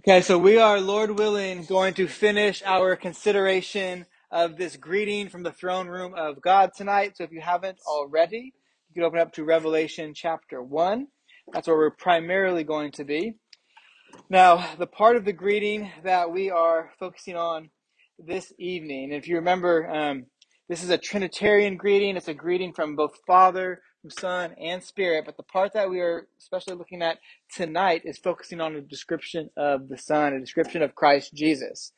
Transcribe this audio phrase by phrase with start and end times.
[0.00, 5.42] Okay, so we are, Lord willing, going to finish our consideration of this greeting from
[5.42, 7.18] the throne room of God tonight.
[7.18, 8.54] So if you haven't already,
[8.88, 11.06] you can open up to Revelation chapter 1.
[11.52, 13.34] That's where we're primarily going to be.
[14.30, 17.68] Now, the part of the greeting that we are focusing on
[18.18, 20.26] this evening, if you remember, um,
[20.70, 22.16] this is a Trinitarian greeting.
[22.16, 25.24] It's a greeting from both Father, Son, and Spirit.
[25.26, 27.18] But the part that we are especially looking at
[27.54, 31.92] tonight is focusing on a description of the Son, a description of Christ Jesus.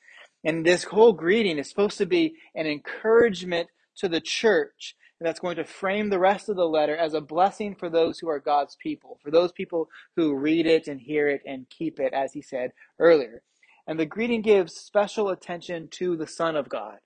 [0.45, 5.39] And this whole greeting is supposed to be an encouragement to the church and that's
[5.39, 8.41] going to frame the rest of the letter as a blessing for those who are
[8.41, 12.33] God's people, for those people who read it and hear it and keep it, as
[12.33, 13.41] he said earlier.
[13.87, 16.97] And the greeting gives special attention to the Son of God,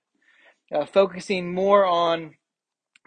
[0.73, 2.33] uh, focusing more on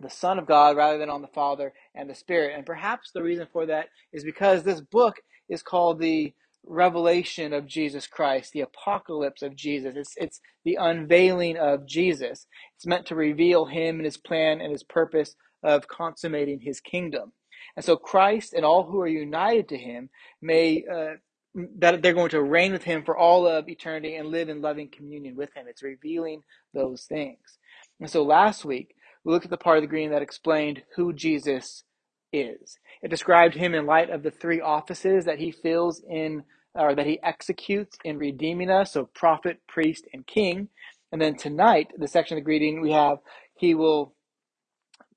[0.01, 2.55] the Son of God rather than on the Father and the Spirit.
[2.57, 5.17] And perhaps the reason for that is because this book
[5.49, 6.33] is called the
[6.67, 9.97] revelation of Jesus Christ, the apocalypse of Jesus.
[9.97, 12.47] It's, it's the unveiling of Jesus.
[12.77, 17.33] It's meant to reveal him and his plan and his purpose of consummating his kingdom.
[17.77, 20.11] And so Christ and all who are united to him
[20.43, 21.15] may uh,
[21.79, 24.89] that they're going to reign with him for all of eternity and live in loving
[24.89, 25.67] communion with him.
[25.69, 26.43] It's revealing
[26.75, 27.59] those things.
[28.01, 31.13] And so last week we looked at the part of the greeting that explained who
[31.13, 31.85] Jesus
[32.33, 32.79] is.
[33.03, 37.07] It described him in light of the three offices that he fills in, or that
[37.07, 40.69] he executes in redeeming us, so prophet, priest, and king.
[41.13, 43.19] And then tonight, the section of the greeting we have,
[43.57, 44.15] he will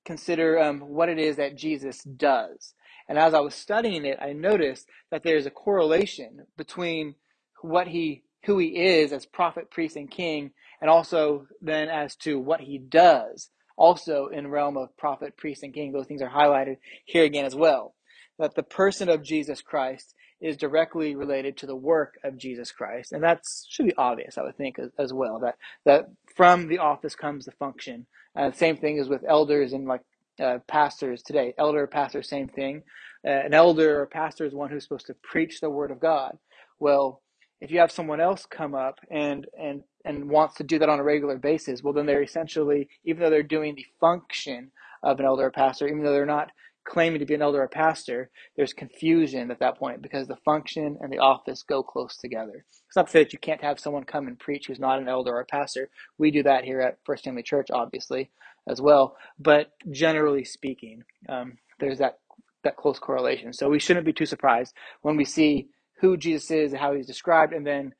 [0.06, 2.74] consider um, what it is that Jesus does.
[3.08, 7.16] And as I was studying it, I noticed that there's a correlation between
[7.62, 10.52] what he, who he is as prophet, priest, and king,
[10.82, 15.74] and also then as to what he does also in realm of prophet, priest, and
[15.74, 15.92] king.
[15.92, 17.96] Those things are highlighted here again as well.
[18.40, 23.14] That the person of Jesus Christ is directly related to the work of Jesus Christ,
[23.14, 25.40] and that should be obvious, I would think, as, as well.
[25.40, 28.06] That that from the office comes the function.
[28.36, 30.02] Uh, same thing is with elders and like
[30.40, 31.54] uh, pastors today.
[31.58, 32.84] Elder, pastor, same thing.
[33.26, 36.38] Uh, an elder or pastor is one who's supposed to preach the word of God.
[36.80, 37.22] Well,
[37.62, 41.00] if you have someone else come up and and and wants to do that on
[41.00, 44.72] a regular basis, well, then they're essentially, even though they're doing the function
[45.02, 46.52] of an elder or pastor, even though they're not
[46.86, 50.98] claiming to be an elder or pastor, there's confusion at that point because the function
[51.02, 52.66] and the office go close together.
[52.88, 55.08] It's not to say that you can't have someone come and preach who's not an
[55.08, 55.90] elder or a pastor.
[56.18, 58.32] We do that here at First Family Church, obviously,
[58.68, 59.16] as well.
[59.40, 62.20] But generally speaking, um, there's that
[62.64, 63.52] that close correlation.
[63.52, 65.68] So we shouldn't be too surprised when we see
[66.00, 67.94] who Jesus is and how he's described, and then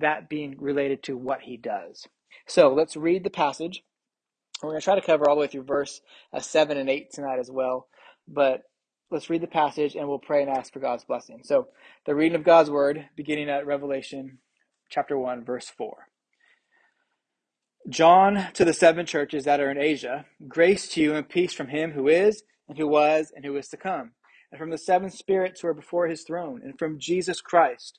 [0.00, 2.06] that being related to what he does.
[2.46, 3.82] So let's read the passage.
[4.62, 6.00] We're going to try to cover all the way through verse
[6.32, 7.88] uh, 7 and 8 tonight as well.
[8.28, 8.62] But
[9.10, 11.40] let's read the passage and we'll pray and ask for God's blessing.
[11.42, 11.68] So,
[12.06, 14.38] the reading of God's word, beginning at Revelation
[14.90, 16.08] chapter 1, verse 4.
[17.88, 21.68] John to the seven churches that are in Asia, grace to you and peace from
[21.68, 24.12] him who is, and who was, and who is to come,
[24.52, 27.98] and from the seven spirits who are before his throne, and from Jesus Christ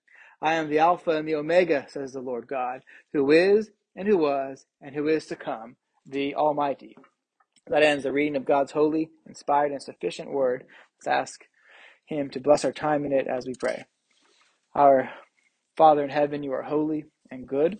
[0.41, 2.81] I am the Alpha and the Omega, says the Lord God,
[3.13, 5.75] who is, and who was, and who is to come,
[6.05, 6.97] the Almighty.
[7.67, 10.65] That ends the reading of God's holy, inspired, and sufficient word.
[10.97, 11.41] Let's ask
[12.05, 13.85] Him to bless our time in it as we pray.
[14.73, 15.11] Our
[15.77, 17.79] Father in heaven, you are holy and good.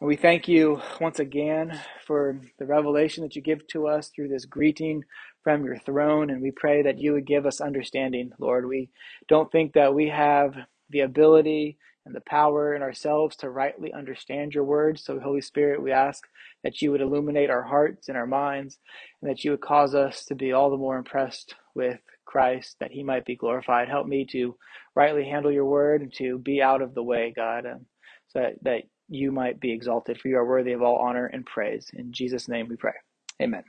[0.00, 4.28] And we thank you once again for the revelation that you give to us through
[4.28, 5.04] this greeting
[5.42, 6.30] from your throne.
[6.30, 8.66] And we pray that you would give us understanding, Lord.
[8.66, 8.90] We
[9.28, 10.54] don't think that we have
[10.90, 15.04] the ability and the power in ourselves to rightly understand your words.
[15.04, 16.24] So, Holy Spirit, we ask
[16.62, 18.78] that you would illuminate our hearts and our minds,
[19.22, 22.92] and that you would cause us to be all the more impressed with Christ, that
[22.92, 23.88] he might be glorified.
[23.88, 24.56] Help me to
[24.94, 27.86] rightly handle your word and to be out of the way, God, um,
[28.28, 31.46] so that, that you might be exalted, for you are worthy of all honor and
[31.46, 31.90] praise.
[31.94, 32.94] In Jesus' name we pray.
[33.42, 33.64] Amen.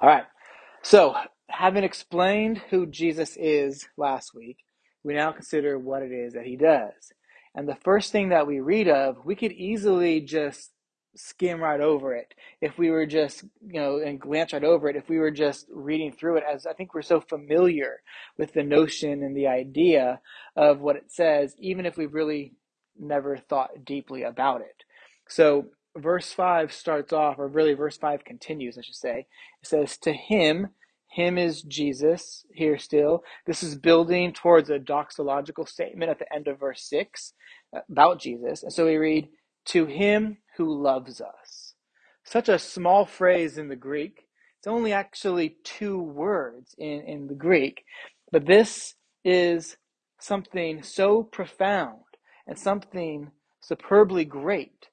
[0.00, 0.24] All right.
[0.82, 1.16] So,
[1.48, 4.58] having explained who Jesus is last week,
[5.08, 7.14] we now consider what it is that he does.
[7.54, 10.70] And the first thing that we read of, we could easily just
[11.16, 14.96] skim right over it if we were just, you know, and glance right over it
[14.96, 18.02] if we were just reading through it, as I think we're so familiar
[18.36, 20.20] with the notion and the idea
[20.54, 22.52] of what it says, even if we've really
[23.00, 24.84] never thought deeply about it.
[25.26, 29.26] So verse 5 starts off, or really verse 5 continues, I should say.
[29.62, 30.68] It says, To him,
[31.08, 33.24] him is Jesus here still.
[33.46, 37.32] This is building towards a doxological statement at the end of verse 6
[37.90, 38.62] about Jesus.
[38.62, 39.28] And so we read,
[39.66, 41.74] To him who loves us.
[42.24, 44.26] Such a small phrase in the Greek.
[44.58, 47.84] It's only actually two words in, in the Greek.
[48.30, 48.94] But this
[49.24, 49.76] is
[50.20, 52.02] something so profound
[52.46, 53.30] and something
[53.60, 54.88] superbly great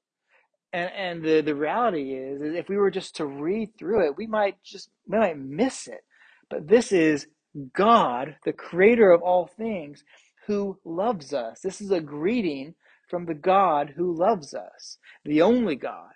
[0.76, 4.18] and and the the reality is, is if we were just to read through it
[4.18, 6.04] we might just we might miss it.
[6.50, 7.28] But this is
[7.74, 10.04] god the creator of all things
[10.48, 11.62] who loves us.
[11.62, 12.76] This is a greeting
[13.10, 14.98] from the god who loves us.
[15.26, 16.14] The only god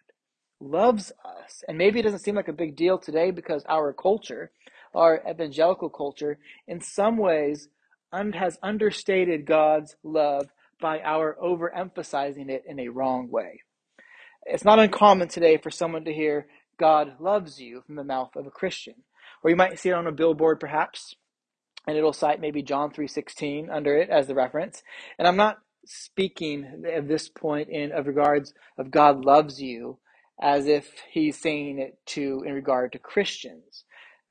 [0.60, 1.64] loves us.
[1.68, 4.52] And maybe it doesn't seem like a big deal today because our culture
[4.96, 7.70] our evangelical culture in some ways
[8.12, 10.48] un- has understated god's love
[10.82, 13.62] by our overemphasizing it in a wrong way
[14.46, 16.48] it's not uncommon today for someone to hear
[16.80, 18.96] God loves you from the mouth of a Christian.
[19.44, 21.16] Or you might see it on a billboard perhaps,
[21.88, 24.84] and it'll cite maybe John 3:16 under it as the reference.
[25.18, 30.00] And I'm not speaking at this point in of regards of God loves you
[30.42, 33.86] as if he's saying it to in regard to Christians.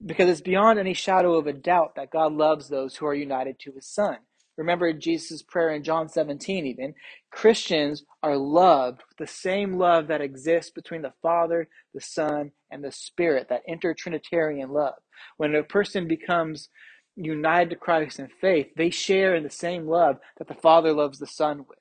[0.05, 3.59] Because it's beyond any shadow of a doubt that God loves those who are united
[3.61, 4.19] to his son.
[4.59, 6.95] Remember Jesus' prayer in John 17, even.
[7.31, 12.85] Christians are loved with the same love that exists between the Father, the Son, and
[12.85, 14.97] the Spirit, that intertrinitarian love.
[15.37, 16.69] When a person becomes
[17.17, 21.21] united to Christ in faith, they share in the same love that the Father loves
[21.21, 21.79] the Son with,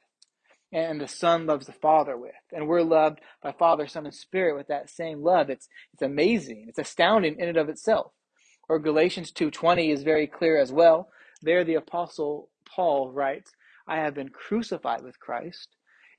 [0.71, 2.31] and the Son loves the Father with.
[2.53, 5.49] And we're loved by Father, Son, and Spirit with that same love.
[5.49, 6.65] It's, it's amazing.
[6.69, 8.11] It's astounding in and of itself.
[8.69, 11.09] Or Galatians 2.20 is very clear as well.
[11.41, 13.51] There the apostle Paul writes,
[13.87, 15.69] I have been crucified with Christ.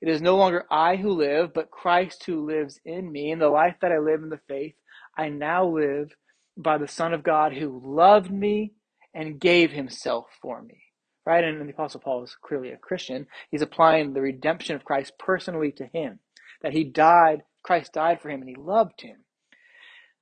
[0.01, 3.31] It is no longer I who live, but Christ who lives in me.
[3.31, 4.75] In the life that I live in the faith,
[5.17, 6.15] I now live
[6.57, 8.73] by the Son of God who loved me
[9.13, 10.83] and gave himself for me.
[11.25, 11.43] Right?
[11.43, 13.27] And the Apostle Paul is clearly a Christian.
[13.51, 16.19] He's applying the redemption of Christ personally to him.
[16.61, 19.17] That he died, Christ died for him, and he loved him.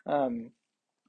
[0.06, 0.52] Um,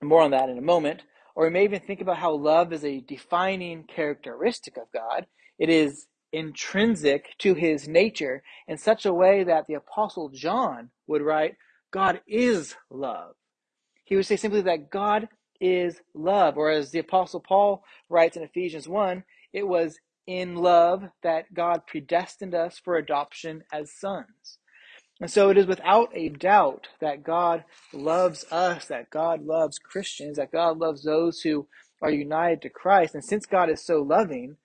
[0.03, 1.03] more on that in a moment.
[1.38, 5.26] Or we may even think about how love is a defining characteristic of God.
[5.56, 11.23] It is intrinsic to his nature in such a way that the Apostle John would
[11.23, 11.55] write,
[11.93, 13.37] God is love.
[14.02, 15.29] He would say simply that God
[15.61, 16.56] is love.
[16.56, 21.87] Or as the Apostle Paul writes in Ephesians 1, it was in love that God
[21.87, 24.57] predestined us for adoption as sons.
[25.20, 30.37] And so it is without a doubt that God loves us, that God loves Christians,
[30.37, 31.67] that God loves those who
[32.00, 33.15] are united to Christ.
[33.15, 34.56] And since God is so loving,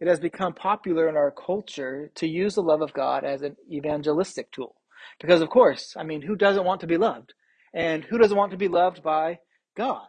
[0.00, 3.56] it has become popular in our culture to use the love of God as an
[3.70, 4.76] evangelistic tool.
[5.20, 7.34] Because, of course, I mean, who doesn't want to be loved?
[7.74, 9.40] And who doesn't want to be loved by
[9.76, 10.06] God?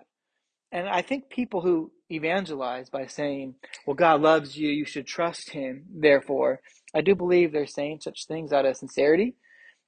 [0.71, 3.55] And I think people who evangelize by saying,
[3.85, 6.61] well, God loves you, you should trust him, therefore,
[6.93, 9.35] I do believe they're saying such things out of sincerity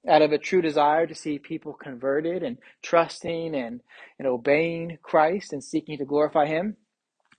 [0.09, 3.81] out of a true desire to see people converted and trusting and,
[4.17, 6.77] and obeying Christ and seeking to glorify Him.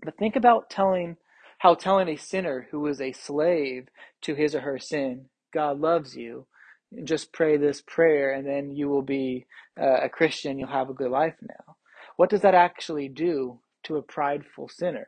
[0.05, 1.17] But think about telling
[1.62, 3.87] how telling a sinner who is a slave
[4.23, 6.47] to his or her sin, God loves you,
[7.05, 9.47] just pray this prayer and then you will be
[9.81, 11.76] uh, a Christian, you'll have a good life now.
[12.16, 15.07] What does that actually do to a prideful sinner?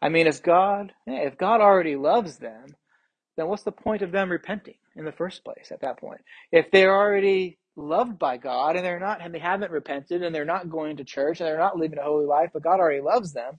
[0.00, 2.76] I mean, if God, if God already loves them,
[3.36, 6.20] then what's the point of them repenting in the first place at that point?
[6.50, 10.44] If they're already loved by God and they're not and they haven't repented and they're
[10.44, 13.32] not going to church and they're not living a holy life, but God already loves
[13.32, 13.58] them,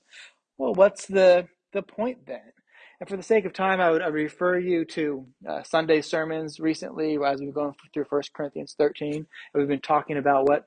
[0.57, 2.53] well, what's the the point then?
[2.99, 6.59] And for the sake of time, I would, I refer you to uh, Sunday sermons
[6.59, 9.15] recently as we've gone through 1 Corinthians 13.
[9.15, 9.25] And
[9.55, 10.65] we've been talking about what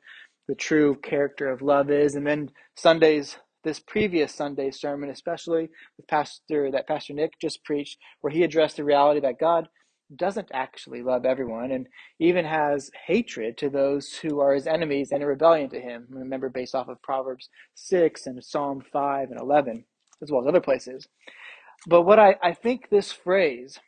[0.49, 2.15] the true character of love is.
[2.15, 7.99] And then Sundays this previous Sunday sermon, especially with Pastor that Pastor Nick just preached,
[8.21, 9.69] where he addressed the reality that God
[10.15, 11.89] doesn't actually love everyone and
[12.21, 16.07] even has hatred to those who are his enemies and in rebellion to him.
[16.11, 19.85] Remember, based off of Proverbs 6 and Psalm 5 and 11,
[20.23, 21.09] as well as other places.
[21.89, 23.81] But what I, I think this phrase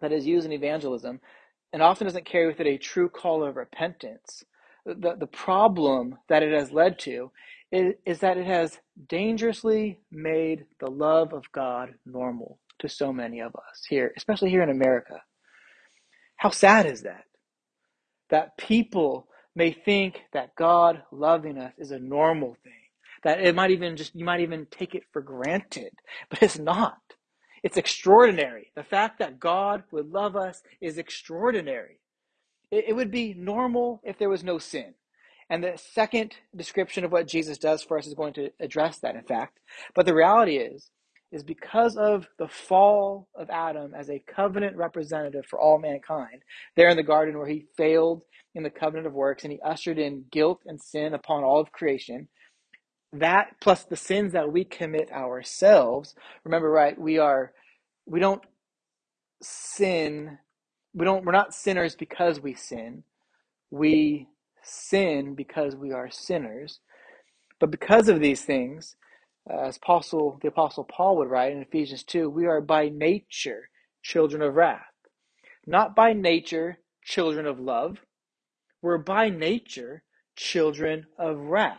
[0.00, 1.18] that is used in evangelism
[1.72, 4.44] and often doesn't carry with it a true call of repentance,
[4.86, 7.32] the, the problem that it has led to
[7.72, 13.54] is, that it has dangerously made the love of God normal to so many of
[13.54, 15.22] us here, especially here in America.
[16.36, 17.24] How sad is that?
[18.30, 22.72] That people may think that God loving us is a normal thing.
[23.24, 25.92] That it might even just, you might even take it for granted,
[26.30, 26.98] but it's not.
[27.62, 28.72] It's extraordinary.
[28.74, 32.00] The fact that God would love us is extraordinary.
[32.70, 34.94] It, it would be normal if there was no sin.
[35.50, 39.16] And the second description of what Jesus does for us is going to address that,
[39.16, 39.58] in fact.
[39.94, 40.90] But the reality is,
[41.32, 46.42] is because of the fall of Adam as a covenant representative for all mankind,
[46.76, 49.98] there in the garden where he failed in the covenant of works and he ushered
[49.98, 52.28] in guilt and sin upon all of creation,
[53.12, 56.14] that plus the sins that we commit ourselves,
[56.44, 57.52] remember, right, we are,
[58.06, 58.42] we don't
[59.42, 60.38] sin,
[60.94, 63.02] we don't, we're not sinners because we sin.
[63.70, 64.28] We
[64.62, 66.80] sin because we are sinners.
[67.58, 68.96] But because of these things,
[69.48, 73.68] uh, as Apostle, the Apostle Paul would write in Ephesians 2, we are by nature
[74.02, 74.82] children of wrath.
[75.66, 77.98] Not by nature children of love.
[78.82, 80.02] We're by nature
[80.36, 81.78] children of wrath.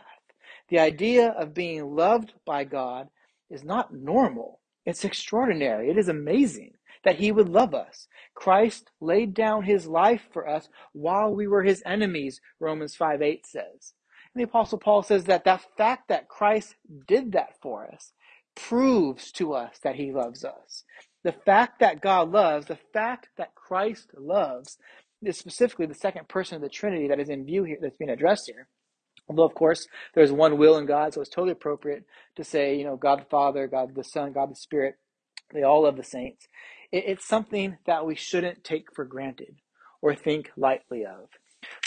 [0.68, 3.08] The idea of being loved by God
[3.50, 4.60] is not normal.
[4.86, 5.90] It's extraordinary.
[5.90, 6.72] It is amazing
[7.04, 8.08] that he would love us.
[8.34, 13.46] Christ laid down his life for us while we were his enemies, Romans 5 8
[13.46, 13.94] says.
[14.34, 18.12] And the Apostle Paul says that that fact that Christ did that for us
[18.54, 20.84] proves to us that he loves us.
[21.24, 24.78] The fact that God loves, the fact that Christ loves,
[25.22, 28.10] is specifically the second person of the Trinity that is in view here, that's being
[28.10, 28.68] addressed here.
[29.28, 32.04] Although, of course, there's one will in God, so it's totally appropriate
[32.36, 34.96] to say, you know, God the Father, God the Son, God the Spirit,
[35.54, 36.48] they all love the saints.
[36.92, 39.56] It's something that we shouldn't take for granted
[40.02, 41.28] or think lightly of.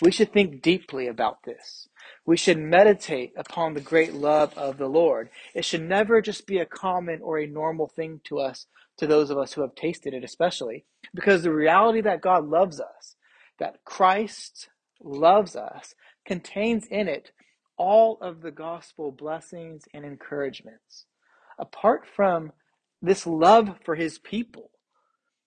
[0.01, 1.87] We should think deeply about this.
[2.25, 5.29] We should meditate upon the great love of the Lord.
[5.53, 8.65] It should never just be a common or a normal thing to us,
[8.97, 12.79] to those of us who have tasted it, especially, because the reality that God loves
[12.79, 13.15] us,
[13.59, 14.69] that Christ
[15.03, 15.93] loves us,
[16.25, 17.31] contains in it
[17.77, 21.05] all of the gospel blessings and encouragements.
[21.59, 22.53] Apart from
[23.01, 24.71] this love for his people,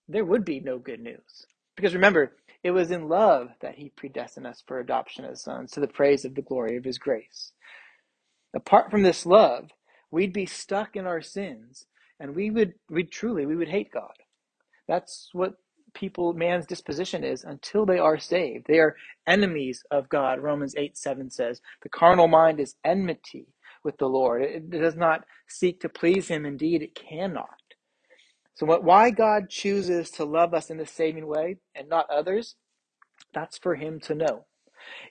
[0.09, 1.47] there would be no good news.
[1.77, 2.33] Because remember,
[2.65, 6.25] it was in love that he predestined us for adoption as sons to the praise
[6.25, 7.53] of the glory of his grace.
[8.55, 9.71] Apart from this love,
[10.11, 11.87] we'd be stuck in our sins
[12.21, 14.13] and we would we truly we would hate God.
[14.89, 15.55] That's what
[15.95, 18.67] people man's disposition is until they are saved.
[18.69, 18.97] They are
[19.29, 20.41] enemies of God.
[20.41, 23.49] Romans 8 7 says, The carnal mind is enmity
[23.85, 24.43] with the Lord.
[24.43, 26.47] It, it does not seek to please him.
[26.47, 27.58] Indeed, it cannot.
[28.59, 32.57] So, what, why God chooses to love us in this saving way and not others,
[33.33, 34.47] that's for Him to know.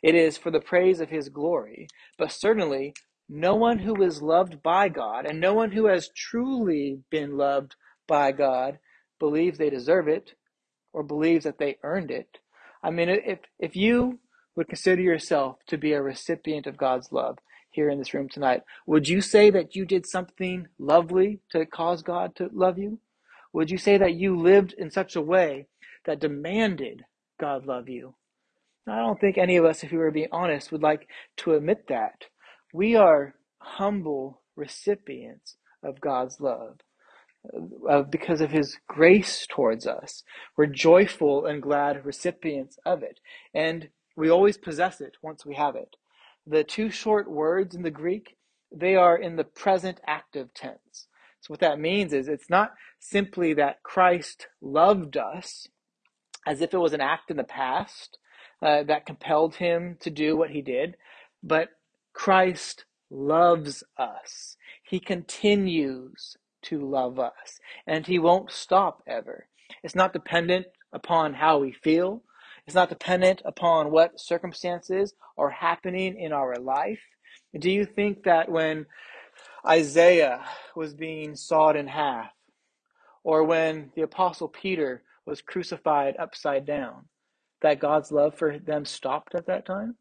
[0.04, 1.88] It is for the praise of His glory,
[2.18, 2.94] but certainly
[3.30, 7.75] no one who is loved by God and no one who has truly been loved
[8.06, 8.80] by God
[9.18, 10.34] believes they deserve it
[10.92, 12.39] or believes that they earned it.
[12.84, 14.20] I mean, if, if you
[14.58, 17.38] would consider yourself to be a recipient of God's love
[17.72, 22.01] here in this room tonight, would you say that you did something lovely to cause
[22.01, 23.00] God to love you?
[23.57, 25.65] Would you say that you lived in such a way
[26.05, 27.05] that demanded
[27.39, 28.13] God love you?
[28.87, 31.87] I don't think any of us, if we were being honest, would like to admit
[31.89, 32.25] that.
[32.71, 36.81] We are humble recipients of God's love
[37.89, 40.21] uh, because of His grace towards us.
[40.55, 43.19] We're joyful and glad recipients of it.
[43.55, 45.95] And we always possess it once we have it.
[46.45, 48.37] The two short words in the Greek,
[48.71, 51.06] they are in the present active tense.
[51.48, 55.70] So what that means is it's not simply that Christ loved us
[56.46, 58.18] as if it was an act in the past
[58.62, 60.98] uh, that compelled him to do what he did,
[61.42, 61.70] but
[62.12, 64.58] Christ loves us.
[64.84, 69.48] He continues to love us, and he won't stop ever.
[69.84, 72.24] It's not dependent upon how we feel.
[72.66, 77.00] It's not dependent upon what circumstances are happening in our life.
[77.58, 78.86] Do you think that when
[79.67, 80.45] Isaiah
[80.75, 82.31] was being sawed in half,
[83.24, 87.05] or when the Apostle Peter was crucified upside down,
[87.62, 89.95] that God's love for them stopped at that time?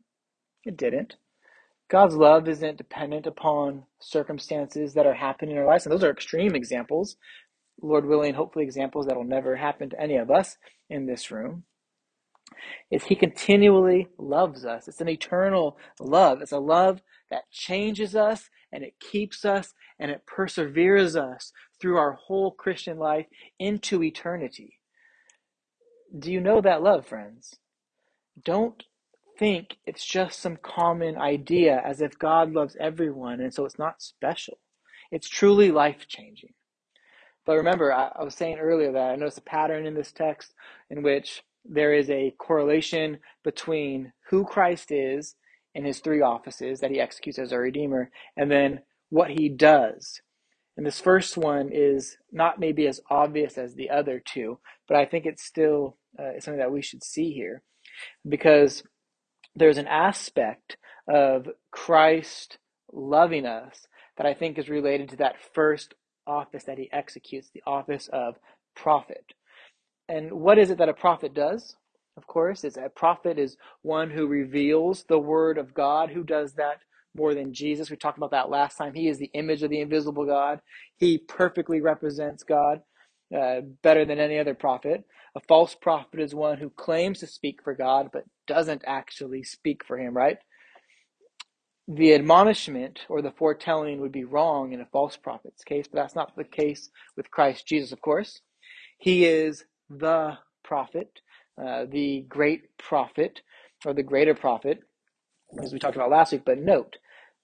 [0.65, 1.17] It didn't.
[1.89, 5.87] God's love isn't dependent upon circumstances that are happening in our lives.
[5.87, 7.17] And those are extreme examples.
[7.81, 10.57] Lord willing, hopefully, examples that will never happen to any of us
[10.91, 11.65] in this room
[12.91, 14.89] is he continually loves us.
[14.89, 16.41] It's an eternal love.
[16.41, 21.99] It's a love that changes us and it keeps us and it perseveres us through
[21.99, 23.27] our whole Christian life
[23.59, 24.81] into eternity.
[26.17, 27.57] Do you know that love, friends?
[28.45, 28.83] Don't
[29.39, 34.03] think it's just some common idea as if God loves everyone and so it's not
[34.03, 34.59] special.
[35.11, 36.55] It's truly life changing.
[37.45, 40.53] But remember, I, I was saying earlier that I noticed a pattern in this text
[40.91, 45.37] in which there is a correlation between who Christ is
[45.77, 48.81] in his three offices that he executes as a redeemer and then
[49.11, 50.23] what he does.
[50.77, 55.07] And this first one is not maybe as obvious as the other two, but I
[55.07, 57.63] think it's still uh, something that we should see here.
[58.29, 58.83] because
[59.55, 60.77] there's an aspect
[61.09, 62.59] of Christ
[62.93, 65.95] loving us that I think is related to that first
[66.27, 68.37] office that he executes, the office of
[68.77, 69.35] prophet.
[70.09, 71.77] And what is it that a prophet does?
[72.17, 76.11] Of course, it's a prophet is one who reveals the word of God.
[76.11, 76.81] Who does that
[77.17, 77.91] more than Jesus?
[77.91, 78.95] We talked about that last time.
[78.95, 80.61] He is the image of the invisible God.
[80.99, 82.83] He perfectly represents God
[83.37, 85.05] uh, better than any other prophet.
[85.37, 89.85] A false prophet is one who claims to speak for God but doesn't actually speak
[89.85, 90.39] for him, right?
[91.89, 96.17] The admonishment or the foretelling would be wrong in a false prophet's case, but that's
[96.17, 98.41] not the case with Christ Jesus, of course.
[98.99, 101.21] He is the prophet,
[101.61, 103.41] uh, the great prophet,
[103.85, 104.81] or the greater prophet,
[105.63, 106.43] as we talked about last week.
[106.45, 106.97] But note,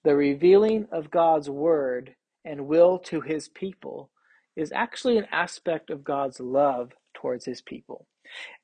[0.04, 2.14] the revealing of God's word
[2.44, 4.10] and will to his people
[4.56, 8.06] is actually an aspect of God's love towards his people.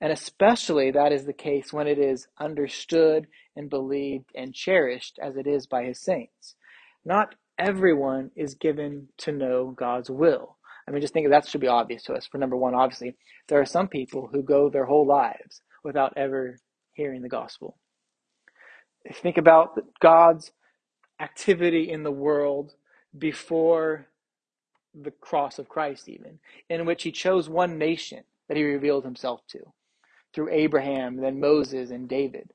[0.01, 3.27] And especially that is the case when it is understood
[3.57, 6.55] and believed and cherished as it is by his saints.
[7.05, 10.58] Not everyone is given to know God's will.
[10.89, 12.27] I mean, just think that should be obvious to us.
[12.27, 13.17] For number one, obviously,
[13.49, 16.57] there are some people who go their whole lives without ever
[16.95, 17.77] hearing the gospel.
[19.13, 20.53] Think about God's
[21.21, 22.75] activity in the world
[23.17, 24.09] before
[24.95, 26.39] the cross of Christ, even,
[26.71, 29.61] in which he chose one nation that he revealed himself to
[30.35, 32.53] through Abraham, then Moses and David.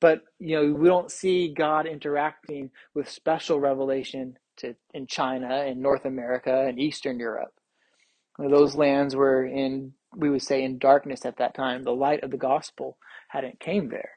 [0.00, 5.80] But you know, we don't see God interacting with special revelation to in China and
[5.80, 7.52] North America and Eastern Europe.
[8.38, 11.82] Those lands were in we would say in darkness at that time.
[11.82, 12.96] The light of the gospel
[13.28, 14.12] hadn't came there.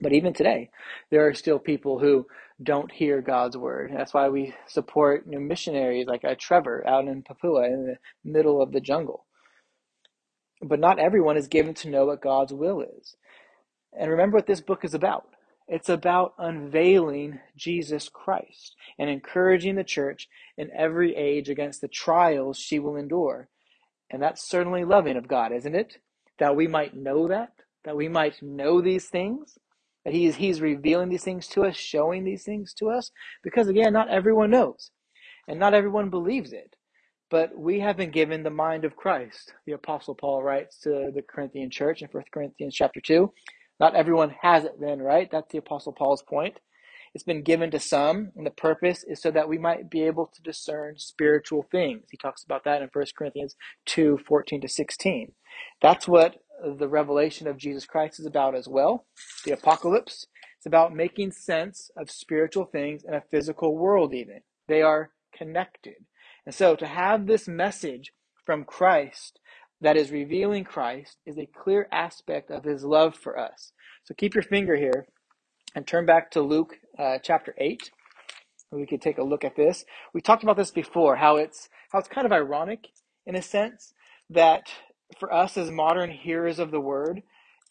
[0.00, 0.70] But even today,
[1.10, 2.26] there are still people who
[2.62, 3.92] don't hear God's word.
[3.94, 7.98] That's why we support you know, missionaries like uh, Trevor out in Papua in the
[8.28, 9.26] middle of the jungle.
[10.60, 13.16] But not everyone is given to know what God's will is.
[13.98, 15.26] And remember what this book is about.
[15.72, 22.58] It's about unveiling Jesus Christ and encouraging the church in every age against the trials
[22.58, 23.48] she will endure.
[24.10, 25.96] And that's certainly loving of God, isn't it?
[26.38, 27.54] That we might know that,
[27.86, 29.56] that we might know these things,
[30.04, 33.10] that He's He's revealing these things to us, showing these things to us.
[33.42, 34.90] Because again, not everyone knows,
[35.48, 36.76] and not everyone believes it.
[37.30, 39.54] But we have been given the mind of Christ.
[39.64, 43.32] The Apostle Paul writes to the Corinthian church in 1 Corinthians chapter 2.
[43.82, 45.28] Not everyone has it then, right?
[45.28, 46.60] That's the Apostle Paul's point.
[47.14, 50.30] It's been given to some, and the purpose is so that we might be able
[50.32, 52.04] to discern spiritual things.
[52.12, 55.32] He talks about that in 1 Corinthians 2 14 to 16.
[55.82, 59.04] That's what the revelation of Jesus Christ is about as well.
[59.44, 60.28] The apocalypse.
[60.58, 64.42] It's about making sense of spiritual things in a physical world, even.
[64.68, 66.06] They are connected.
[66.46, 68.12] And so to have this message
[68.46, 69.40] from Christ
[69.82, 73.72] that is revealing Christ is a clear aspect of his love for us.
[74.04, 75.06] So keep your finger here
[75.74, 77.90] and turn back to Luke uh, chapter 8.
[78.72, 79.84] We could take a look at this.
[80.14, 82.88] We talked about this before, how it's how it's kind of ironic
[83.26, 83.92] in a sense
[84.30, 84.62] that
[85.18, 87.22] for us as modern hearers of the word,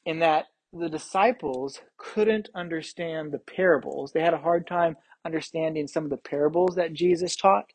[0.06, 4.12] in that the disciples couldn't understand the parables.
[4.12, 4.96] They had a hard time
[5.26, 7.66] understanding some of the parables that Jesus taught.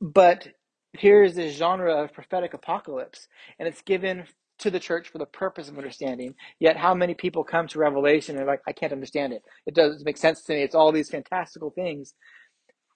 [0.00, 0.48] But
[0.94, 3.28] here's this genre of prophetic apocalypse,
[3.58, 4.24] and it's given
[4.58, 6.34] to the church for the purpose of understanding.
[6.60, 9.42] Yet, how many people come to Revelation and like, I can't understand it.
[9.66, 10.62] It doesn't make sense to me.
[10.62, 12.14] It's all these fantastical things.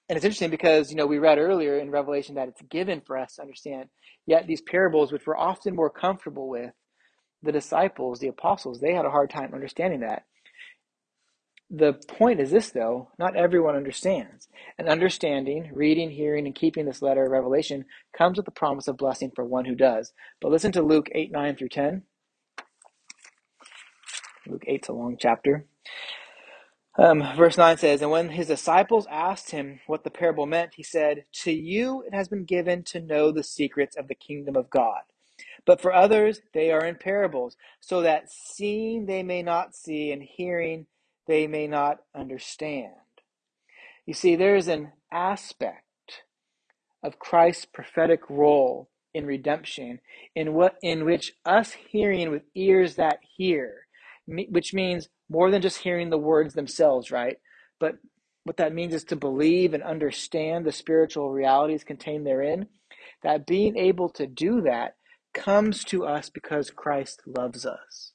[0.08, 3.18] And it's interesting because, you know, we read earlier in Revelation that it's given for
[3.18, 3.88] us to understand.
[4.26, 6.70] Yet, these parables, which we're often more comfortable with,
[7.42, 10.22] the disciples, the apostles, they had a hard time understanding that.
[11.70, 14.48] The point is this, though not everyone understands.
[14.78, 18.96] And understanding, reading, hearing, and keeping this letter of Revelation comes with the promise of
[18.96, 20.12] blessing for one who does.
[20.40, 22.02] But listen to Luke 8 9 through 10.
[24.46, 25.66] Luke 8's a long chapter.
[26.98, 30.82] Um, verse 9 says, And when his disciples asked him what the parable meant, he
[30.82, 34.70] said, To you it has been given to know the secrets of the kingdom of
[34.70, 35.02] God.
[35.66, 40.22] But for others, they are in parables, so that seeing they may not see, and
[40.22, 40.86] hearing
[41.26, 42.92] they may not understand.
[44.06, 45.82] You see, there is an aspect
[47.02, 50.00] of Christ's prophetic role in redemption
[50.34, 53.86] in what in which us hearing with ears that hear,
[54.26, 57.38] which means more than just hearing the words themselves, right?
[57.80, 57.96] But
[58.44, 62.68] what that means is to believe and understand the spiritual realities contained therein.
[63.22, 64.96] That being able to do that
[65.34, 68.12] comes to us because Christ loves us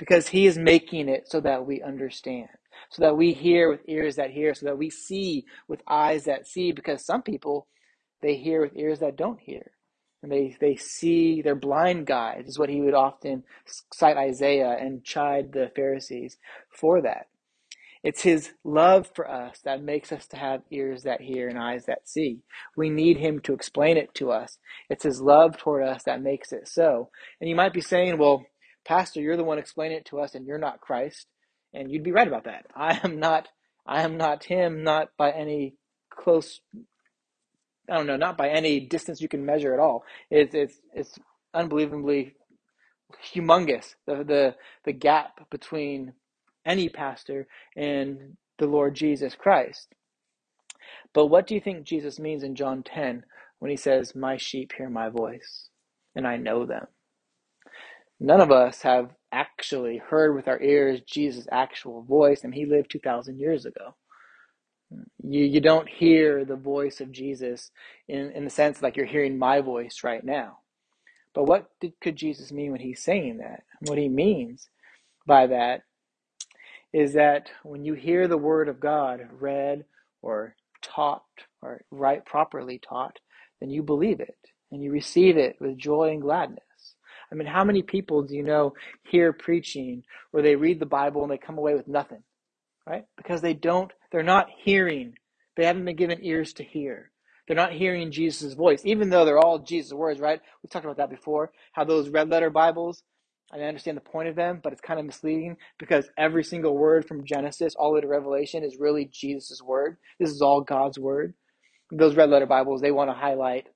[0.00, 2.48] because he is making it so that we understand,
[2.90, 6.48] so that we hear with ears that hear, so that we see with eyes that
[6.48, 7.68] see, because some people,
[8.22, 9.72] they hear with ears that don't hear.
[10.22, 13.44] and they, they see their blind guides, is what he would often
[13.94, 16.38] cite Isaiah and chide the Pharisees
[16.70, 17.28] for that.
[18.02, 21.86] It's his love for us that makes us to have ears that hear and eyes
[21.86, 22.40] that see.
[22.76, 24.58] We need him to explain it to us.
[24.90, 27.10] It's his love toward us that makes it so.
[27.40, 28.44] And you might be saying, well,
[28.86, 31.26] Pastor, you're the one explaining it to us and you're not Christ.
[31.74, 32.66] And you'd be right about that.
[32.76, 33.48] I am not
[33.86, 35.74] I am not him, not by any
[36.10, 36.60] close
[37.90, 40.04] I don't know, not by any distance you can measure at all.
[40.30, 41.18] It's it's it's
[41.54, 42.34] unbelievably
[43.34, 46.14] humongous the the the gap between
[46.66, 49.88] any pastor and the Lord Jesus Christ.
[51.14, 53.24] But what do you think Jesus means in John 10
[53.60, 55.70] when he says, My sheep hear my voice,
[56.16, 56.86] and I know them?
[58.20, 62.90] None of us have actually heard with our ears Jesus' actual voice, and he lived
[62.92, 63.96] 2,000 years ago.
[65.22, 67.70] You, you don't hear the voice of Jesus
[68.08, 70.58] in, in the sense like you're hearing my voice right now.
[71.34, 73.64] But what did, could Jesus mean when he's saying that?
[73.80, 74.68] What he means
[75.26, 75.82] by that
[76.92, 79.84] is that when you hear the word of God read
[80.22, 81.24] or taught
[81.62, 83.18] or right properly taught,
[83.60, 84.38] then you believe it
[84.72, 86.62] and you receive it with joy and gladness.
[87.32, 91.22] I mean, how many people do you know hear preaching where they read the Bible
[91.22, 92.22] and they come away with nothing,
[92.86, 93.04] right?
[93.16, 95.14] Because they don't, they're not hearing.
[95.56, 97.10] They haven't been given ears to hear.
[97.46, 100.40] They're not hearing Jesus' voice, even though they're all Jesus' words, right?
[100.62, 103.02] We talked about that before, how those red letter Bibles,
[103.52, 107.06] I understand the point of them, but it's kind of misleading because every single word
[107.06, 109.96] from Genesis all the way to Revelation is really Jesus' word.
[110.20, 111.34] This is all God's word.
[111.90, 113.66] Those red letter Bibles, they want to highlight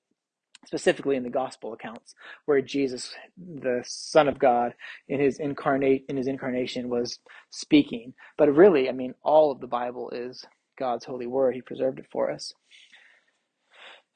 [0.66, 2.14] specifically in the gospel accounts
[2.46, 4.74] where Jesus, the Son of God,
[5.09, 7.18] in his incarnate in his incarnation was
[7.50, 8.14] speaking.
[8.38, 10.44] But really, I mean, all of the Bible is
[10.79, 11.55] God's holy word.
[11.55, 12.55] He preserved it for us.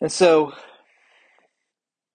[0.01, 0.53] And so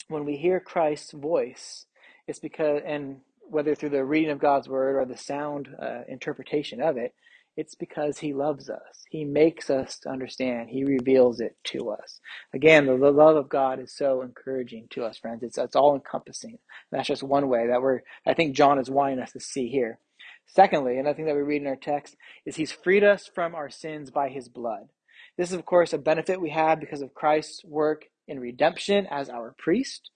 [0.08, 1.86] when we hear Christ's voice,
[2.28, 3.18] it's because and
[3.50, 7.14] whether through the reading of God's word or the sound uh, interpretation of it,
[7.56, 9.06] it's because He loves us.
[9.10, 10.70] He makes us understand.
[10.70, 12.20] He reveals it to us.
[12.54, 15.44] Again, the, the love of God is so encouraging to us, friends.
[15.44, 16.58] It's, it's all encompassing.
[16.92, 20.00] That's just one way that we're, I think John is wanting us to see here.
[20.48, 23.70] Secondly, another thing that we read in our text is He's freed us from our
[23.70, 24.90] sins by His blood.
[25.38, 29.30] This is, of course, a benefit we have because of Christ's work in redemption as
[29.30, 30.10] our priest.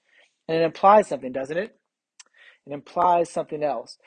[0.48, 1.76] And it implies something, doesn't it?
[2.66, 3.98] It implies something else.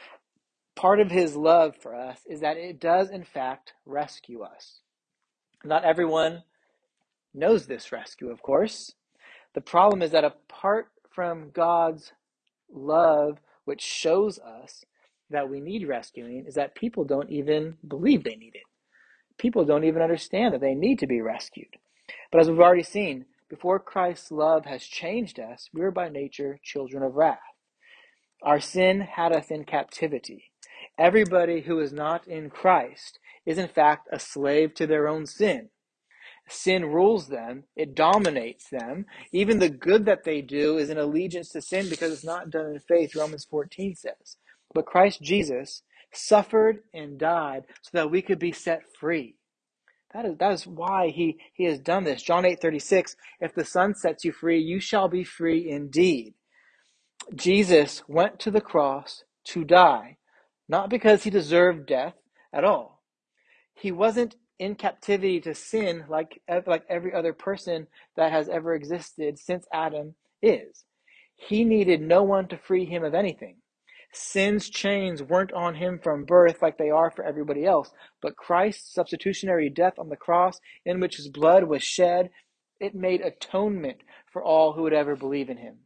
[0.81, 4.81] Part of his love for us is that it does, in fact, rescue us.
[5.63, 6.45] Not everyone
[7.35, 8.95] knows this rescue, of course.
[9.53, 12.13] The problem is that apart from God's
[12.73, 14.87] love, which shows us
[15.29, 18.63] that we need rescuing, is that people don't even believe they need it.
[19.37, 21.77] People don't even understand that they need to be rescued.
[22.33, 26.59] But as we've already seen, before Christ's love has changed us, we are by nature
[26.63, 27.39] children of wrath.
[28.43, 30.50] Our sin had us in captivity.
[31.01, 35.71] Everybody who is not in Christ is in fact a slave to their own sin.
[36.47, 39.07] Sin rules them, it dominates them.
[39.33, 42.67] Even the good that they do is an allegiance to sin because it's not done
[42.67, 44.37] in faith, Romans 14 says.
[44.75, 45.83] But Christ Jesus
[46.13, 49.37] suffered and died so that we could be set free.
[50.13, 52.23] That is, that is why he, he has done this.
[52.23, 56.35] John 8 36, if the Son sets you free, you shall be free indeed.
[57.35, 60.17] Jesus went to the cross to die,
[60.71, 62.15] not because he deserved death
[62.53, 63.03] at all.
[63.75, 69.37] He wasn't in captivity to sin like, like every other person that has ever existed
[69.37, 70.85] since Adam is.
[71.35, 73.57] He needed no one to free him of anything.
[74.13, 77.91] Sin's chains weren't on him from birth like they are for everybody else,
[78.23, 82.31] but Christ's substitutionary death on the cross, in which his blood was shed,
[82.79, 84.03] it made atonement
[84.33, 85.79] for all who would ever believe in him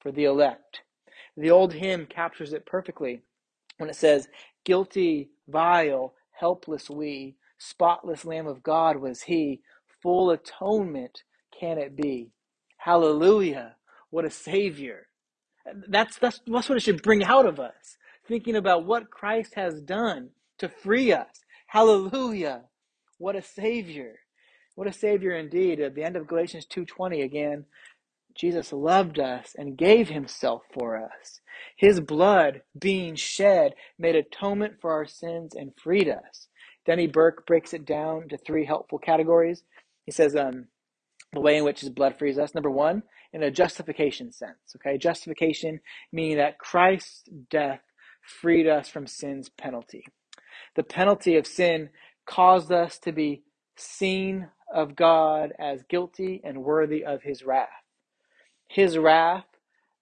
[0.00, 0.80] for the elect.
[1.36, 3.20] The old hymn captures it perfectly
[3.78, 4.28] when it says,
[4.64, 9.60] Guilty, vile, helpless we, spotless Lamb of God was he,
[10.02, 11.22] full atonement
[11.58, 12.30] can it be.
[12.78, 13.76] Hallelujah,
[14.10, 15.08] what a Savior.
[15.88, 19.80] That's, that's, that's what it should bring out of us, thinking about what Christ has
[19.80, 21.44] done to free us.
[21.68, 22.62] Hallelujah,
[23.18, 24.16] what a Savior.
[24.74, 25.80] What a Savior indeed.
[25.80, 27.66] At the end of Galatians 2.20 again,
[28.34, 31.40] Jesus loved us and gave himself for us.
[31.76, 36.48] His blood being shed made atonement for our sins and freed us.
[36.86, 39.62] Denny Burk breaks it down to three helpful categories.
[40.04, 40.66] He says um,
[41.32, 42.54] the way in which his blood frees us.
[42.54, 44.76] Number one, in a justification sense.
[44.76, 45.80] Okay, justification
[46.12, 47.80] meaning that Christ's death
[48.22, 50.04] freed us from sin's penalty.
[50.76, 51.90] The penalty of sin
[52.26, 53.42] caused us to be
[53.76, 57.68] seen of God as guilty and worthy of his wrath.
[58.72, 59.46] His wrath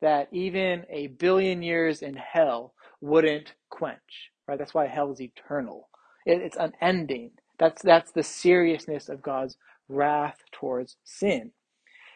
[0.03, 4.31] that even a billion years in hell wouldn't quench.
[4.49, 4.59] Right?
[4.59, 5.89] That's why hell is eternal.
[6.27, 7.33] It, it's unending.
[7.59, 9.57] That's that's the seriousness of God's
[9.89, 11.53] wrath towards sin.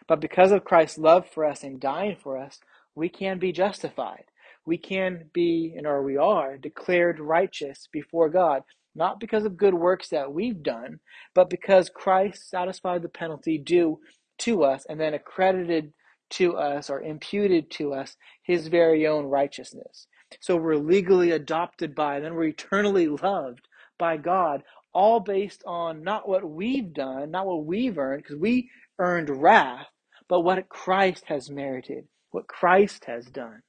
[0.08, 2.60] But because of Christ's love for us and dying for us,
[2.94, 4.24] we can be justified.
[4.66, 8.64] We can be, and or we are, declared righteous before God,
[8.94, 11.00] not because of good works that we've done,
[11.34, 14.00] but because Christ satisfied the penalty due
[14.40, 15.92] to us and then accredited
[16.30, 20.06] to us or imputed to us his very own righteousness.
[20.40, 26.02] So we're legally adopted by, and then we're eternally loved by God, all based on
[26.02, 29.86] not what we've done, not what we've earned, because we earned wrath,
[30.28, 33.62] but what Christ has merited, what Christ has done.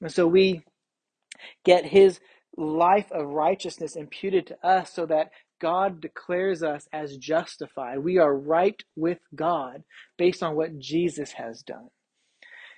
[0.00, 0.62] And so we
[1.64, 2.20] get his
[2.56, 7.98] life of righteousness imputed to us so that God declares us as justified.
[7.98, 9.82] We are right with God
[10.18, 11.88] based on what Jesus has done.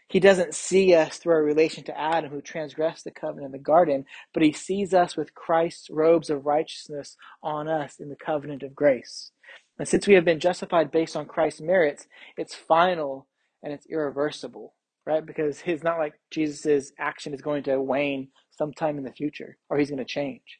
[0.08, 3.58] He doesn't see us through our relation to Adam, who transgressed the covenant in the
[3.58, 8.62] garden, but he sees us with Christ's robes of righteousness on us in the covenant
[8.62, 9.32] of grace.
[9.78, 12.06] And since we have been justified based on Christ's merits,
[12.38, 13.26] it's final
[13.62, 15.24] and it's irreversible, right?
[15.24, 19.78] Because it's not like Jesus' action is going to wane sometime in the future or
[19.78, 20.58] he's going to change.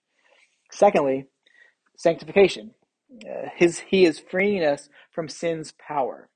[0.71, 1.27] Secondly,
[1.99, 2.73] sanctification.
[3.25, 6.31] Uh, his, he is freeing us from sin's power.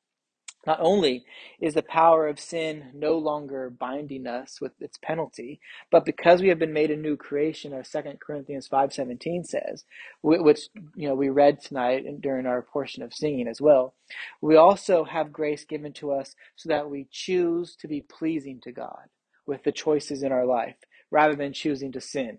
[0.67, 1.25] Not only
[1.61, 6.49] is the power of sin no longer binding us with its penalty, but because we
[6.51, 9.85] have been made a new creation, as 2 Corinthians 5.17 says,
[10.23, 13.95] which you know we read tonight and during our portion of singing as well,
[14.41, 18.73] we also have grace given to us so that we choose to be pleasing to
[18.73, 19.09] God
[19.47, 20.77] with the choices in our life,
[21.11, 22.39] rather than choosing to sin.